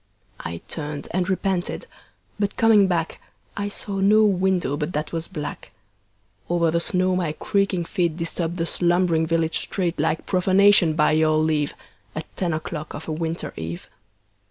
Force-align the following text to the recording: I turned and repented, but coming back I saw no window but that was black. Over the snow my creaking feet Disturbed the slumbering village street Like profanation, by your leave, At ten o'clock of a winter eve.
I 0.39 0.61
turned 0.67 1.07
and 1.11 1.29
repented, 1.29 1.85
but 2.39 2.57
coming 2.57 2.87
back 2.87 3.21
I 3.55 3.67
saw 3.67 3.99
no 3.99 4.25
window 4.25 4.75
but 4.75 4.93
that 4.93 5.11
was 5.13 5.27
black. 5.27 5.73
Over 6.49 6.71
the 6.71 6.79
snow 6.79 7.15
my 7.15 7.33
creaking 7.33 7.85
feet 7.85 8.17
Disturbed 8.17 8.57
the 8.57 8.65
slumbering 8.65 9.27
village 9.27 9.59
street 9.59 9.99
Like 9.99 10.25
profanation, 10.25 10.93
by 10.95 11.11
your 11.11 11.37
leave, 11.37 11.75
At 12.15 12.25
ten 12.35 12.51
o'clock 12.51 12.95
of 12.95 13.07
a 13.07 13.11
winter 13.11 13.53
eve. 13.55 13.87